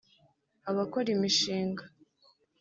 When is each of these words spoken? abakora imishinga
abakora 0.69 1.07
imishinga 1.15 1.83